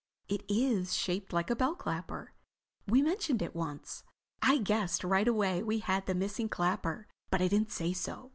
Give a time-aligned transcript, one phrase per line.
[0.27, 4.03] It is shaped like a bell clapper—we mentioned it once.
[4.41, 7.07] "I guessed right away we had the missing clapper.
[7.29, 8.29] But I didn't say so.